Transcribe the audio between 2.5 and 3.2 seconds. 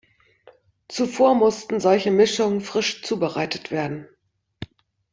frisch